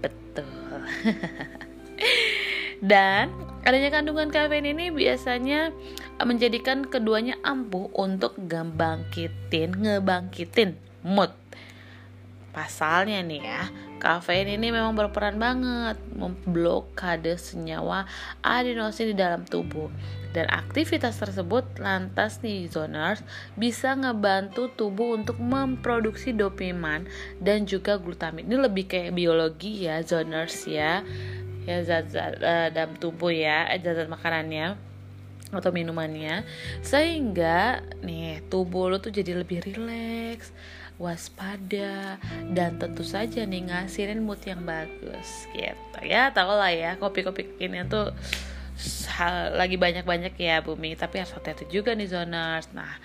Betul. 0.00 0.80
dan 2.90 3.30
adanya 3.64 3.90
kandungan 3.92 4.28
kafein 4.32 4.64
ini 4.64 4.90
biasanya 4.90 5.72
menjadikan 6.22 6.86
keduanya 6.86 7.36
ampuh 7.42 7.90
untuk 7.94 8.38
ngebangkitin, 8.38 9.76
ngebangkitin 9.76 10.78
mood. 11.04 11.32
Pasalnya 12.54 13.18
nih 13.18 13.42
ya, 13.42 13.66
kafein 13.98 14.48
ini 14.50 14.70
memang 14.70 14.92
berperan 14.94 15.38
banget 15.40 15.98
memblokade 16.14 17.34
senyawa 17.38 18.06
adenosin 18.42 19.12
di 19.12 19.16
dalam 19.16 19.42
tubuh. 19.46 19.88
Dan 20.34 20.50
aktivitas 20.50 21.22
tersebut 21.22 21.78
lantas 21.78 22.42
nih 22.42 22.66
zoners 22.66 23.22
bisa 23.54 23.94
ngebantu 23.94 24.66
tubuh 24.74 25.14
untuk 25.14 25.38
memproduksi 25.38 26.34
dopamin 26.34 27.06
dan 27.38 27.70
juga 27.70 28.02
glutamin. 28.02 28.50
Ini 28.50 28.58
lebih 28.66 28.90
kayak 28.90 29.14
biologi 29.14 29.86
ya 29.86 30.02
zoners 30.02 30.66
ya. 30.66 31.06
Ya 31.64 31.80
zat-zat 31.80 32.44
uh, 32.44 32.68
dalam 32.74 32.98
tubuh 33.00 33.32
ya, 33.32 33.64
eh, 33.72 33.80
zat-zat 33.80 34.10
makanannya 34.10 34.76
atau 35.54 35.70
minumannya 35.70 36.42
sehingga 36.82 37.84
nih 38.02 38.42
tubuh 38.50 38.90
lo 38.90 38.98
tuh 38.98 39.14
jadi 39.14 39.38
lebih 39.38 39.62
rileks 39.62 40.50
waspada 40.94 42.22
dan 42.54 42.78
tentu 42.78 43.02
saja 43.02 43.42
nih 43.42 43.66
ngasihin 43.66 44.22
mood 44.22 44.38
yang 44.46 44.62
bagus 44.62 45.50
gitu. 45.50 45.98
Ya 46.06 46.30
tau 46.30 46.54
lah 46.54 46.70
ya 46.70 46.94
kopi-kopi 46.98 47.58
kini 47.58 47.82
tuh 47.90 48.14
lagi 49.54 49.74
banyak-banyak 49.78 50.34
ya 50.38 50.62
bumi. 50.62 50.94
Tapi 50.94 51.22
harus 51.22 51.34
hati-hati 51.34 51.66
juga 51.66 51.98
nih 51.98 52.10
zoners. 52.10 52.70
Nah 52.70 52.98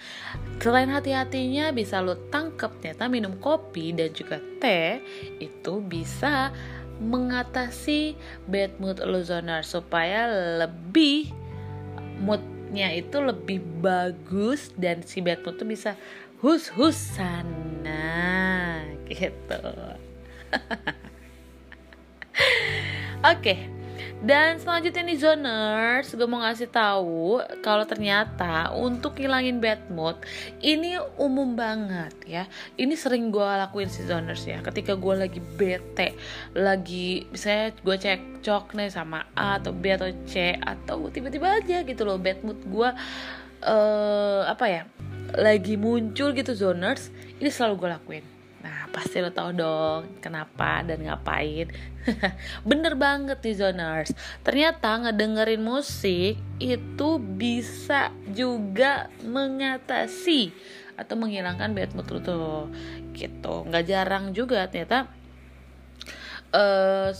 selain 0.61 0.89
hati-hatinya 0.93 1.73
bisa 1.73 2.01
lo 2.01 2.17
tangkep 2.29 2.81
ternyata 2.81 3.09
minum 3.09 3.33
kopi 3.41 3.93
dan 3.93 4.13
juga 4.13 4.37
teh 4.61 5.01
itu 5.41 5.81
bisa 5.81 6.53
mengatasi 6.99 8.13
bad 8.45 8.75
mood 8.77 8.99
lo 9.01 9.23
zoners 9.23 9.71
supaya 9.71 10.27
lebih 10.59 11.31
moodnya 12.19 12.91
itu 12.91 13.17
lebih 13.23 13.63
bagus 13.79 14.75
dan 14.75 14.99
si 15.01 15.23
bad 15.23 15.39
mood 15.47 15.55
tuh 15.55 15.65
bisa 15.65 15.95
hus-husan 16.43 17.58
gitu 19.09 19.57
oke 23.25 23.41
okay. 23.41 23.79
Dan 24.19 24.59
selanjutnya 24.59 25.07
nih 25.07 25.19
zoners, 25.19 26.11
gue 26.11 26.27
mau 26.27 26.43
ngasih 26.43 26.67
tahu 26.67 27.39
kalau 27.63 27.87
ternyata 27.87 28.67
untuk 28.75 29.15
ngilangin 29.15 29.63
bad 29.63 29.87
mood 29.87 30.19
ini 30.59 30.99
umum 31.15 31.55
banget 31.55 32.11
ya. 32.27 32.43
Ini 32.75 32.99
sering 32.99 33.31
gue 33.31 33.39
lakuin 33.39 33.87
sih 33.87 34.03
zoners 34.03 34.43
ya. 34.43 34.59
Ketika 34.59 34.99
gue 34.99 35.15
lagi 35.15 35.39
bete, 35.39 36.19
lagi 36.51 37.31
misalnya 37.31 37.71
gue 37.79 37.95
cek 37.95 38.43
cok 38.43 38.75
nih 38.75 38.91
sama 38.91 39.23
A 39.39 39.55
atau 39.55 39.71
B 39.71 39.87
atau 39.87 40.11
C 40.27 40.51
atau 40.59 41.07
tiba-tiba 41.07 41.55
aja 41.63 41.87
gitu 41.87 42.03
loh 42.03 42.19
bad 42.19 42.43
mood 42.43 42.59
gue 42.67 42.89
uh, 43.63 44.41
apa 44.51 44.65
ya 44.67 44.83
lagi 45.39 45.79
muncul 45.79 46.35
gitu 46.35 46.51
zoners. 46.51 47.07
Ini 47.39 47.47
selalu 47.47 47.87
gue 47.87 47.89
lakuin 47.95 48.38
pasti 48.89 49.21
lo 49.21 49.29
tau 49.29 49.53
dong 49.53 50.19
kenapa 50.19 50.81
dan 50.81 51.05
ngapain. 51.05 51.69
Bener 52.69 52.97
banget 52.97 53.37
nih 53.39 53.55
zoners. 53.57 54.11
Ternyata 54.41 55.05
ngedengerin 55.05 55.61
musik 55.61 56.41
itu 56.57 57.09
bisa 57.21 58.09
juga 58.33 59.13
mengatasi 59.21 60.49
atau 60.97 61.15
menghilangkan 61.15 61.71
bad 61.77 61.93
mood 61.93 62.09
lo 62.09 62.19
tuh. 62.19 62.65
Gitu. 63.13 63.53
Nggak 63.69 63.85
jarang 63.85 64.33
juga 64.33 64.65
ternyata 64.65 65.05
uh, 66.53 67.13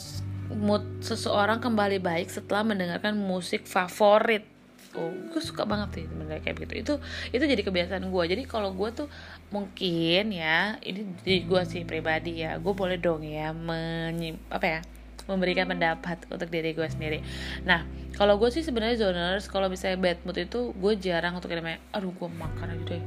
mood 0.50 1.06
seseorang 1.06 1.62
kembali 1.62 2.02
baik 2.02 2.34
setelah 2.34 2.66
mendengarkan 2.66 3.14
musik 3.14 3.70
favorit 3.70 4.49
oh 4.98 5.14
gue 5.14 5.42
suka 5.42 5.70
banget 5.70 6.02
sih 6.02 6.06
sebenarnya 6.10 6.42
kayak 6.42 6.56
begitu 6.58 6.74
itu 6.82 6.94
itu 7.36 7.44
jadi 7.46 7.62
kebiasaan 7.62 8.10
gue 8.10 8.24
jadi 8.26 8.44
kalau 8.50 8.74
gue 8.74 8.90
tuh 8.90 9.08
mungkin 9.54 10.34
ya 10.34 10.82
ini 10.82 11.06
di 11.22 11.46
gue 11.46 11.62
sih 11.66 11.86
pribadi 11.86 12.42
ya 12.42 12.58
gue 12.58 12.74
boleh 12.74 12.98
dong 12.98 13.22
ya 13.22 13.54
menyim 13.54 14.42
apa 14.50 14.66
ya 14.66 14.82
memberikan 15.30 15.70
pendapat 15.70 16.26
untuk 16.34 16.50
diri 16.50 16.74
gue 16.74 16.90
sendiri. 16.90 17.22
Nah, 17.62 17.86
kalau 18.18 18.42
gue 18.42 18.50
sih 18.50 18.66
sebenarnya 18.66 18.98
zoners, 18.98 19.46
kalau 19.46 19.70
misalnya 19.70 20.02
bad 20.02 20.18
mood 20.26 20.42
itu 20.42 20.74
gue 20.74 20.94
jarang 20.98 21.38
untuk 21.38 21.54
namanya, 21.54 21.78
aduh 21.94 22.10
gue 22.10 22.30
makan 22.34 22.74
aja 22.74 22.98
deh, 22.98 23.04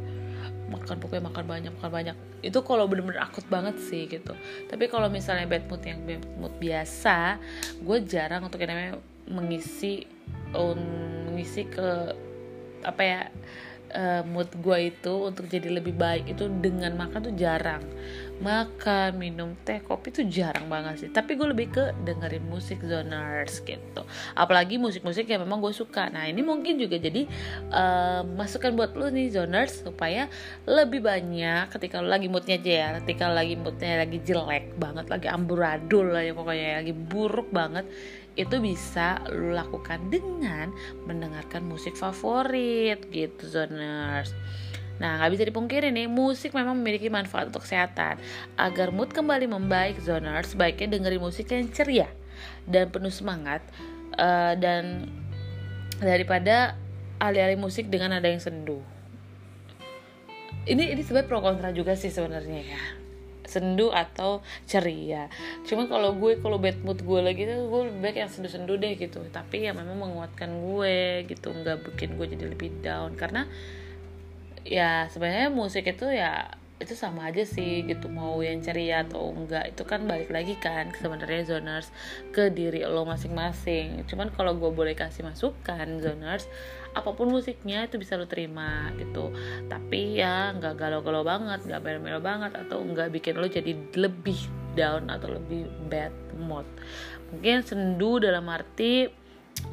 makan 0.70 1.02
pokoknya 1.02 1.26
makan 1.26 1.44
banyak 1.50 1.72
makan 1.82 1.90
banyak. 1.90 2.16
Itu 2.46 2.62
kalau 2.62 2.86
bener-bener 2.86 3.26
akut 3.26 3.42
banget 3.50 3.74
sih 3.82 4.06
gitu. 4.06 4.38
Tapi 4.70 4.86
kalau 4.86 5.10
misalnya 5.10 5.50
bad 5.50 5.66
mood 5.66 5.82
yang 5.82 5.98
bad 6.06 6.22
mood 6.38 6.54
biasa, 6.62 7.42
gue 7.82 7.98
jarang 8.06 8.46
untuk 8.46 8.62
namanya 8.62 9.02
mengisi 9.26 10.06
um, 10.54 10.78
mengisi 11.32 11.64
ke 11.64 12.12
apa 12.82 13.02
ya 13.02 13.20
uh, 13.94 14.22
mood 14.26 14.48
gue 14.58 14.92
itu 14.92 15.14
untuk 15.28 15.46
jadi 15.46 15.68
lebih 15.68 15.94
baik 15.94 16.32
itu 16.32 16.48
dengan 16.48 16.96
makan 16.96 17.32
tuh 17.32 17.34
jarang. 17.36 17.84
Makan 18.42 19.22
minum 19.22 19.54
teh 19.62 19.78
kopi 19.78 20.10
tuh 20.10 20.26
jarang 20.26 20.66
banget 20.66 21.06
sih. 21.06 21.10
Tapi 21.12 21.38
gue 21.38 21.46
lebih 21.54 21.70
ke 21.70 21.84
dengerin 22.02 22.42
musik 22.48 22.82
zoners 22.82 23.62
gitu. 23.62 24.02
Apalagi 24.34 24.82
musik-musik 24.82 25.30
yang 25.30 25.46
memang 25.46 25.62
gue 25.62 25.70
suka. 25.70 26.10
Nah 26.10 26.26
ini 26.26 26.42
mungkin 26.42 26.80
juga 26.80 26.98
jadi 26.98 27.28
uh, 27.70 28.26
masukan 28.26 28.74
buat 28.74 28.98
lu 28.98 29.12
nih 29.14 29.30
zoners 29.30 29.86
supaya 29.86 30.26
lebih 30.66 31.04
banyak 31.04 31.70
ketika 31.70 32.02
lu 32.02 32.10
lagi 32.10 32.26
moodnya 32.26 32.58
aja 32.58 32.72
ya 32.72 32.88
ketika 33.02 33.30
lagi 33.30 33.54
moodnya 33.54 34.02
lagi 34.02 34.18
jelek 34.26 34.74
banget 34.76 35.06
lagi 35.06 35.28
amburadul 35.30 36.10
lah 36.10 36.22
ya 36.24 36.32
pokoknya 36.34 36.82
lagi 36.82 36.94
buruk 36.94 37.48
banget 37.54 37.86
itu 38.34 38.56
bisa 38.58 39.20
lo 39.28 39.52
lakukan 39.52 40.08
dengan 40.08 40.72
mendengarkan 41.04 41.64
musik 41.68 41.92
favorit 41.96 43.04
gitu 43.12 43.44
zoners 43.44 44.32
Nah, 45.02 45.18
nggak 45.18 45.30
bisa 45.34 45.44
dipungkiri 45.50 45.90
nih, 45.90 46.06
musik 46.06 46.54
memang 46.54 46.78
memiliki 46.78 47.10
manfaat 47.10 47.50
untuk 47.50 47.66
kesehatan. 47.66 48.22
Agar 48.54 48.94
mood 48.94 49.10
kembali 49.10 49.50
membaik, 49.50 49.98
zoners 49.98 50.54
sebaiknya 50.54 50.94
dengerin 50.94 51.18
musik 51.18 51.50
yang 51.50 51.66
ceria 51.74 52.06
dan 52.70 52.86
penuh 52.86 53.10
semangat 53.10 53.66
uh, 54.14 54.54
dan 54.54 55.10
daripada 55.98 56.78
alih-alih 57.18 57.58
musik 57.58 57.90
dengan 57.90 58.14
nada 58.14 58.30
yang 58.30 58.38
sendu. 58.38 58.78
Ini 60.70 60.94
ini 60.94 61.02
sebenarnya 61.02 61.26
pro 61.26 61.42
kontra 61.42 61.74
juga 61.74 61.98
sih 61.98 62.14
sebenarnya 62.14 62.60
ya 62.62 63.01
sendu 63.52 63.92
atau 63.92 64.40
ceria. 64.64 65.28
Cuma 65.68 65.84
kalau 65.84 66.16
gue 66.16 66.40
kalau 66.40 66.56
bad 66.56 66.80
mood 66.80 67.04
gue 67.04 67.20
lagi 67.20 67.44
tuh 67.44 67.68
gue 67.68 67.80
lebih 67.92 68.00
baik 68.00 68.16
yang 68.24 68.32
sendu-sendu 68.32 68.80
deh 68.80 68.96
gitu. 68.96 69.20
Tapi 69.28 69.68
ya 69.68 69.76
memang 69.76 70.00
menguatkan 70.00 70.48
gue 70.48 71.28
gitu 71.28 71.52
nggak 71.52 71.84
bikin 71.92 72.16
gue 72.16 72.26
jadi 72.32 72.44
lebih 72.48 72.80
down. 72.80 73.12
Karena 73.12 73.44
ya 74.64 75.12
sebenarnya 75.12 75.52
musik 75.52 75.84
itu 75.84 76.08
ya 76.08 76.56
itu 76.82 76.98
sama 76.98 77.30
aja 77.30 77.46
sih 77.46 77.86
gitu 77.86 78.10
mau 78.10 78.42
yang 78.42 78.58
ceria 78.58 79.06
atau 79.06 79.30
enggak 79.30 79.70
itu 79.70 79.86
kan 79.86 80.02
balik 80.02 80.34
lagi 80.34 80.58
kan 80.58 80.90
sebenarnya 80.90 81.46
zoners 81.46 81.94
ke 82.34 82.50
diri 82.50 82.82
lo 82.82 83.06
masing-masing. 83.06 84.02
Cuman 84.10 84.34
kalau 84.34 84.58
gue 84.58 84.70
boleh 84.74 84.98
kasih 84.98 85.22
masukan 85.22 86.02
zoners 86.02 86.50
apa 86.92 87.10
pun 87.16 87.32
musiknya 87.32 87.88
itu 87.88 87.96
bisa 87.96 88.20
lo 88.20 88.28
terima 88.28 88.92
gitu. 89.00 89.32
Tapi 89.66 90.20
ya 90.20 90.52
nggak 90.56 90.74
galau-galau 90.76 91.24
banget 91.24 91.64
nggak 91.64 91.80
melo-melo 91.80 92.20
banget 92.20 92.52
atau 92.56 92.84
nggak 92.84 93.12
bikin 93.12 93.40
lo 93.40 93.48
jadi 93.48 93.72
lebih 93.96 94.38
down 94.76 95.08
atau 95.08 95.36
lebih 95.36 95.68
bad 95.88 96.12
mood. 96.36 96.68
Mungkin 97.32 97.64
sendu 97.64 98.20
dalam 98.20 98.44
arti 98.52 99.08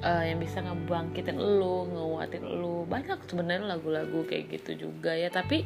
uh, 0.03 0.23
yang 0.23 0.39
bisa 0.39 0.63
ngebangkitin 0.63 1.37
lo, 1.39 1.87
nguatin 1.87 2.43
lo 2.45 2.83
banyak 2.87 3.19
sebenarnya 3.27 3.75
lagu-lagu 3.75 4.23
kayak 4.27 4.59
gitu 4.59 4.89
juga 4.89 5.15
ya 5.15 5.27
tapi 5.31 5.65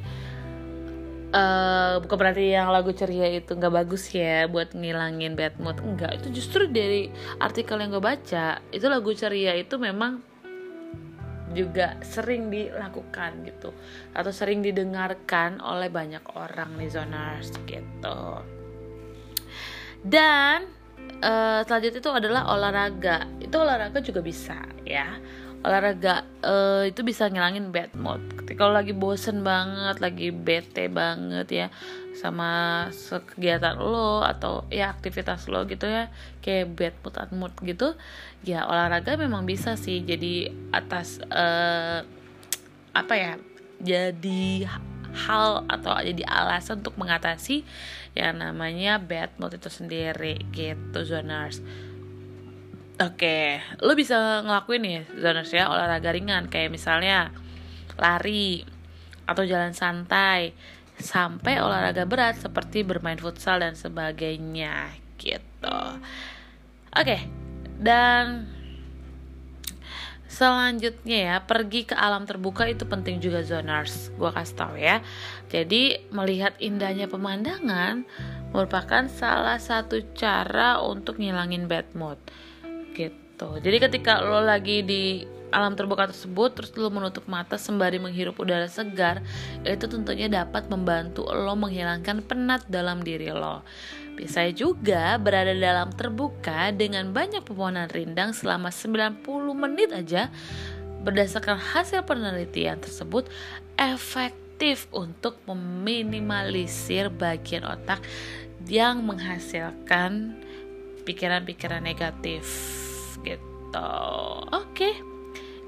uh, 1.33 2.00
bukan 2.00 2.17
berarti 2.17 2.53
yang 2.53 2.69
lagu 2.69 2.93
ceria 2.93 3.27
itu 3.33 3.57
nggak 3.57 3.74
bagus 3.74 4.10
ya 4.13 4.45
buat 4.48 4.72
ngilangin 4.72 5.33
bad 5.33 5.57
mood 5.60 5.77
enggak 5.81 6.22
itu 6.22 6.41
justru 6.41 6.69
dari 6.69 7.10
artikel 7.41 7.81
yang 7.81 7.91
gue 7.91 8.03
baca 8.03 8.62
itu 8.69 8.86
lagu 8.88 9.12
ceria 9.12 9.57
itu 9.57 9.75
memang 9.81 10.22
juga 11.53 11.95
sering 12.01 12.50
dilakukan 12.50 13.48
gitu. 13.48 13.72
Atau 14.12 14.33
sering 14.33 14.60
didengarkan 14.65 15.62
oleh 15.62 15.88
banyak 15.88 16.22
orang 16.36 16.75
nih 16.77 16.91
zoners 16.91 17.53
gitu. 17.65 18.22
Dan 20.03 20.67
uh, 21.24 21.62
selanjutnya 21.63 22.01
itu 22.03 22.12
adalah 22.12 22.51
olahraga. 22.51 23.29
Itu 23.39 23.62
olahraga 23.62 24.03
juga 24.03 24.19
bisa 24.19 24.60
ya 24.83 25.15
olahraga 25.63 26.27
uh, 26.43 26.84
itu 26.84 27.01
bisa 27.08 27.32
ngilangin 27.32 27.72
bad 27.72 27.96
mood. 27.96 28.20
Ketika 28.43 28.67
lo 28.67 28.75
lagi 28.75 28.91
bosen 28.91 29.41
banget 29.48 30.03
lagi 30.03 30.29
bete 30.36 30.91
banget 30.91 31.48
ya 31.50 31.67
sama 32.13 32.88
kegiatan 33.10 33.79
lo 33.82 34.22
atau 34.22 34.70
ya 34.70 34.93
aktivitas 34.93 35.50
lo 35.50 35.65
gitu 35.65 35.89
ya 35.89 36.13
kayak 36.46 36.77
bad 36.77 36.96
mood 37.01 37.15
at 37.17 37.32
mood 37.34 37.53
gitu 37.65 37.98
ya 38.46 38.70
olahraga 38.70 39.17
memang 39.17 39.50
bisa 39.50 39.74
sih 39.74 40.05
jadi 40.05 40.53
atas 40.70 41.17
uh, 41.34 42.05
apa 42.93 43.13
ya 43.17 43.34
jadi 43.82 44.70
hal 45.13 45.65
atau 45.70 45.93
jadi 46.01 46.24
alasan 46.25 46.82
untuk 46.86 46.98
mengatasi 47.01 47.65
yang 48.13 48.38
namanya 48.38 49.01
bad 49.01 49.34
mood 49.41 49.58
itu 49.58 49.70
sendiri 49.74 50.38
gitu 50.53 51.01
zoners 51.01 51.62
Oke, 53.01 53.57
lo 53.81 53.97
bisa 53.97 54.45
ngelakuin 54.45 54.81
nih 54.85 55.01
zoners 55.17 55.50
ya 55.50 55.65
olahraga 55.65 56.13
ringan 56.13 56.45
kayak 56.45 56.69
misalnya 56.69 57.33
lari 57.97 58.62
atau 59.25 59.41
jalan 59.50 59.73
santai 59.73 60.53
sampai 61.01 61.57
olahraga 61.57 62.05
berat 62.05 62.38
seperti 62.38 62.85
bermain 62.85 63.17
futsal 63.17 63.65
dan 63.65 63.73
sebagainya 63.73 64.93
gitu. 65.17 65.79
Oke, 66.93 67.17
dan 67.81 68.45
selanjutnya 70.29 71.17
ya 71.17 71.38
pergi 71.41 71.89
ke 71.89 71.97
alam 71.97 72.29
terbuka 72.29 72.69
itu 72.69 72.85
penting 72.85 73.17
juga 73.17 73.41
zoners. 73.41 74.13
Gua 74.21 74.29
kasih 74.29 74.53
tau 74.53 74.77
ya. 74.77 75.01
Jadi 75.50 75.97
melihat 76.13 76.53
indahnya 76.62 77.09
pemandangan 77.09 78.05
merupakan 78.53 79.09
salah 79.09 79.57
satu 79.57 80.13
cara 80.13 80.77
untuk 80.77 81.17
ngilangin 81.17 81.65
bad 81.65 81.89
mood 81.97 82.21
gitu. 82.93 83.50
Jadi 83.59 83.77
ketika 83.81 84.21
lo 84.21 84.39
lagi 84.39 84.85
di 84.85 85.25
alam 85.53 85.77
terbuka 85.77 86.09
tersebut 86.09 86.57
terus 86.57 86.73
lo 86.73 86.89
menutup 86.89 87.29
mata 87.29 87.62
sembari 87.62 88.01
menghirup 88.01 88.33
udara 88.41 88.65
segar 88.65 89.21
itu 89.62 89.85
tentunya 89.85 90.25
dapat 90.25 90.65
membantu 90.65 91.29
lo 91.29 91.53
menghilangkan 91.53 92.25
penat 92.25 92.65
dalam 92.65 93.05
diri 93.05 93.29
lo. 93.29 93.62
Bisa 94.17 94.50
juga 94.53 95.17
berada 95.21 95.53
dalam 95.53 95.93
terbuka 95.93 96.73
dengan 96.73 97.13
banyak 97.13 97.45
pepohonan 97.45 97.89
rindang 97.89 98.33
selama 98.33 98.73
90 98.73 99.21
menit 99.53 99.89
aja 99.93 100.29
berdasarkan 101.05 101.57
hasil 101.59 102.05
penelitian 102.05 102.79
tersebut 102.79 103.29
efektif 103.75 104.88
untuk 104.93 105.38
meminimalisir 105.50 107.12
bagian 107.12 107.67
otak 107.67 108.00
yang 108.69 109.03
menghasilkan 109.03 110.39
pikiran-pikiran 111.03 111.83
negatif 111.83 112.45
gitu. 113.22 113.91
Oke. 114.51 114.74
Okay. 114.75 114.93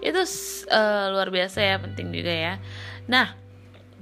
itu 0.06 0.22
uh, 0.70 1.10
luar 1.10 1.34
biasa 1.34 1.66
ya 1.66 1.76
penting 1.82 2.14
juga 2.14 2.30
ya. 2.30 2.54
Nah 3.10 3.34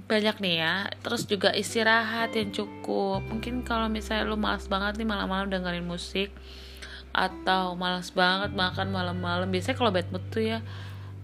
banyak 0.10 0.36
nih 0.44 0.56
ya. 0.60 0.76
Terus 1.00 1.24
juga 1.30 1.56
istirahat 1.56 2.36
yang 2.36 2.52
cukup. 2.52 3.24
Mungkin 3.30 3.64
kalau 3.64 3.88
misalnya 3.88 4.28
lu 4.28 4.36
malas 4.36 4.68
banget 4.68 5.00
nih 5.00 5.08
malam-malam 5.08 5.48
dengerin 5.48 5.88
musik 5.88 6.34
atau 7.16 7.78
malas 7.80 8.12
banget 8.12 8.52
makan 8.52 8.92
malam-malam. 8.92 9.48
Biasanya 9.48 9.78
kalau 9.80 9.96
bad 9.96 10.12
mood 10.12 10.26
tuh 10.28 10.44
ya 10.44 10.60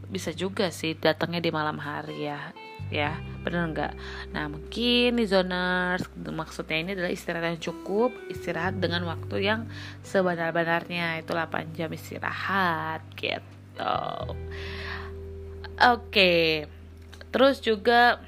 bisa 0.09 0.33
juga 0.33 0.73
sih 0.73 0.97
datangnya 0.97 1.43
di 1.43 1.51
malam 1.53 1.77
hari 1.77 2.25
ya 2.25 2.49
ya. 2.89 3.17
Bener 3.45 3.71
nggak? 3.71 3.93
Nah 4.35 4.45
mungkin 4.51 5.17
nih 5.17 5.27
zoners 5.29 6.05
maksudnya 6.17 6.77
ini 6.81 6.91
adalah 6.93 7.13
istirahat 7.13 7.55
yang 7.55 7.61
cukup 7.61 8.11
istirahat 8.27 8.77
dengan 8.77 9.05
waktu 9.07 9.45
yang 9.45 9.61
sebenar-benarnya. 10.03 11.23
Itu 11.23 11.33
8 11.33 11.77
jam 11.77 11.89
istirahat 11.93 13.01
gitu. 13.15 13.97
Oke. 15.79 16.67
Terus 17.29 17.61
juga 17.61 18.19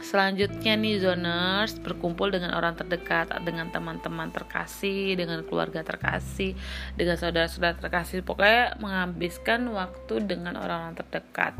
Selanjutnya 0.00 0.72
nih 0.72 1.04
zoners 1.04 1.76
berkumpul 1.76 2.32
dengan 2.32 2.56
orang 2.56 2.72
terdekat, 2.72 3.28
dengan 3.44 3.68
teman-teman 3.68 4.32
terkasih, 4.32 5.14
dengan 5.20 5.44
keluarga 5.44 5.84
terkasih, 5.84 6.56
dengan 6.98 7.20
saudara-saudara 7.20 7.76
terkasih. 7.76 8.24
Pokoknya 8.24 8.80
menghabiskan 8.80 9.68
waktu 9.68 10.24
dengan 10.24 10.56
orang-orang 10.56 10.96
terdekat. 10.96 11.52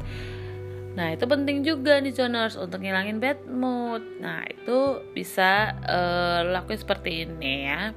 Nah 0.92 1.08
itu 1.12 1.24
penting 1.24 1.64
juga 1.64 1.96
nih 2.00 2.12
zoners 2.12 2.60
untuk 2.60 2.84
ngilangin 2.84 3.16
bad 3.16 3.48
mood. 3.48 4.04
Nah 4.20 4.44
itu 4.44 5.00
bisa 5.16 5.72
uh, 5.88 6.44
lakuin 6.44 6.80
seperti 6.80 7.24
ini 7.24 7.54
ya. 7.68 7.96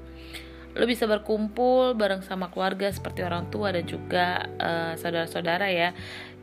Lo 0.75 0.83
bisa 0.87 1.07
berkumpul 1.07 1.95
bareng 1.95 2.23
sama 2.23 2.51
keluarga 2.51 2.91
seperti 2.91 3.23
orang 3.23 3.47
tua 3.51 3.71
dan 3.71 3.83
juga 3.87 4.47
uh, 4.59 4.93
saudara-saudara 4.95 5.67
ya. 5.71 5.91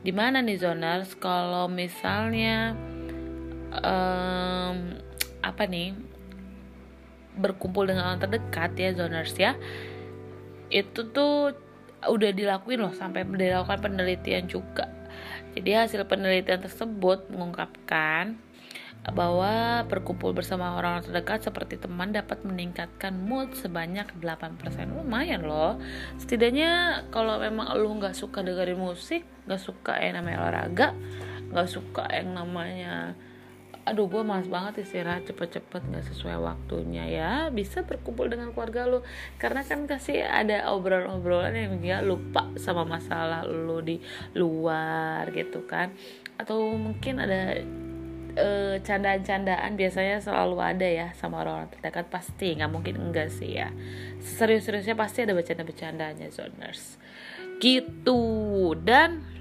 Di 0.03 0.13
mana 0.13 0.45
nih 0.45 0.61
zoners 0.61 1.17
kalau 1.17 1.73
misalnya 1.73 2.77
um, 3.81 4.99
apa 5.41 5.65
nih 5.65 5.97
berkumpul 7.33 7.89
dengan 7.89 8.13
orang 8.13 8.21
terdekat 8.21 8.77
ya 8.77 8.93
zoners 8.93 9.33
ya 9.41 9.57
itu 10.69 11.09
tuh 11.13 11.57
udah 12.03 12.31
dilakuin 12.35 12.83
loh 12.83 12.93
sampai 12.93 13.25
dilakukan 13.25 13.79
penelitian 13.81 14.45
juga 14.51 14.89
jadi 15.53 15.85
hasil 15.85 16.09
penelitian 16.09 16.61
tersebut 16.65 17.29
mengungkapkan 17.29 18.41
bahwa 19.11 19.83
berkumpul 19.91 20.31
bersama 20.31 20.79
orang 20.79 21.03
terdekat 21.03 21.43
seperti 21.43 21.75
teman 21.75 22.15
dapat 22.15 22.47
meningkatkan 22.47 23.11
mood 23.19 23.51
sebanyak 23.59 24.07
8% 24.23 24.63
lumayan 24.95 25.43
loh. 25.43 25.83
Setidaknya 26.23 27.03
kalau 27.11 27.43
memang 27.43 27.75
lu 27.75 27.99
nggak 27.99 28.15
suka 28.15 28.47
dengerin 28.47 28.79
musik 28.79 29.27
nggak 29.51 29.59
suka 29.59 29.99
yang 29.99 30.23
namanya 30.23 30.39
olahraga 30.47 30.89
nggak 31.51 31.69
suka 31.69 32.07
yang 32.15 32.31
namanya 32.31 33.19
aduh 33.83 34.07
gue 34.07 34.23
malas 34.23 34.47
banget 34.47 34.87
istirahat 34.87 35.27
cepet-cepet 35.27 35.83
nggak 35.91 36.07
sesuai 36.15 36.39
waktunya 36.39 37.05
ya. 37.11 37.33
Bisa 37.51 37.83
berkumpul 37.83 38.31
dengan 38.31 38.55
keluarga 38.55 38.87
lo 38.87 39.03
karena 39.43 39.67
kan 39.67 39.91
kasih 39.91 40.23
ada 40.23 40.71
obrolan-obrolan 40.71 41.55
yang 41.55 41.75
dia 41.83 41.99
lupa 41.99 42.47
sama 42.63 42.87
masalah 42.87 43.43
lo 43.43 43.83
di 43.83 43.99
luar 44.39 45.27
gitu 45.35 45.67
kan. 45.67 45.91
Atau 46.39 46.79
mungkin 46.79 47.19
ada 47.19 47.59
e, 48.39 48.49
candaan-candaan 48.87 49.75
biasanya 49.75 50.23
selalu 50.23 50.63
ada 50.63 50.87
ya 50.87 51.09
sama 51.19 51.43
orang-orang 51.43 51.75
terdekat. 51.75 52.07
Pasti 52.07 52.55
nggak 52.55 52.71
mungkin 52.71 52.95
enggak 53.03 53.35
sih 53.35 53.59
ya. 53.59 53.75
Serius-seriusnya 54.23 54.95
pasti 54.95 55.27
ada 55.27 55.35
bercanda-bercandanya 55.35 56.31
zoners. 56.31 57.03
Gitu. 57.59 58.23
Dan 58.79 59.32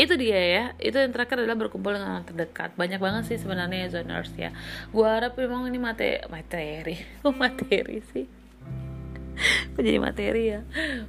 itu 0.00 0.14
dia 0.16 0.40
ya. 0.40 0.64
Itu 0.80 0.96
yang 0.96 1.12
terakhir 1.12 1.44
adalah 1.44 1.58
berkumpul 1.68 1.92
dengan 1.92 2.20
orang 2.20 2.26
terdekat. 2.26 2.72
Banyak 2.74 3.00
banget 3.00 3.22
sih 3.28 3.38
sebenarnya 3.40 3.92
zoners 3.92 4.32
ya. 4.34 4.50
Gue 4.94 5.04
harap 5.04 5.36
memang 5.36 5.68
ini 5.68 5.76
materi. 5.76 6.24
Materi 6.32 6.96
materi 7.36 7.98
sih? 8.12 8.26
Jadi 9.76 9.96
materi 9.96 10.52
ya? 10.52 10.60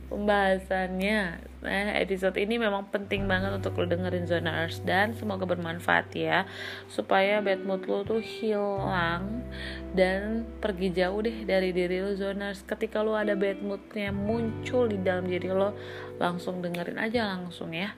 Pembahasannya. 0.08 1.51
Nah, 1.62 1.93
episode 1.99 2.39
ini 2.41 2.58
memang 2.58 2.89
penting 2.89 3.27
banget 3.27 3.54
untuk 3.54 3.75
lo 3.75 3.86
dengerin 3.86 4.23
zoners. 4.27 4.80
Dan 4.88 5.15
semoga 5.19 5.43
bermanfaat 5.43 6.15
ya. 6.15 6.47
Supaya 6.88 7.43
bad 7.43 7.67
mood 7.67 7.84
lo 7.88 8.08
tuh 8.08 8.23
hilang. 8.23 9.43
Dan 9.91 10.47
pergi 10.63 10.95
jauh 10.95 11.19
deh 11.19 11.43
dari 11.43 11.75
diri 11.75 11.99
lo 11.99 12.15
zoners. 12.15 12.63
Ketika 12.63 13.04
lo 13.04 13.19
ada 13.19 13.36
bad 13.36 13.60
moodnya 13.60 14.15
muncul 14.15 14.88
di 14.88 14.97
dalam 15.04 15.27
diri 15.27 15.51
lo, 15.51 15.75
langsung 16.15 16.63
dengerin 16.63 17.01
aja 17.01 17.27
langsung 17.36 17.75
ya 17.75 17.91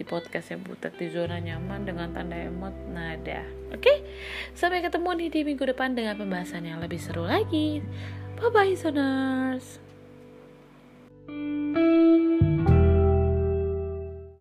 di 0.00 0.08
podcastnya 0.08 0.56
Butet 0.56 0.96
di 0.96 1.12
zona 1.12 1.36
nyaman 1.36 1.84
dengan 1.84 2.08
tanda 2.16 2.32
emot 2.32 2.72
nada. 2.88 3.44
Oke, 3.68 3.84
okay? 3.84 3.96
sampai 4.56 4.80
ketemu 4.80 5.12
nih 5.12 5.28
di 5.28 5.40
minggu 5.44 5.68
depan 5.68 5.92
dengan 5.92 6.16
pembahasan 6.16 6.64
yang 6.64 6.80
lebih 6.80 6.96
seru 6.96 7.28
lagi. 7.28 7.84
Bye 8.40 8.48
bye, 8.48 8.72
zoners. 8.72 9.76
thank 11.30 12.42
you 12.42 12.49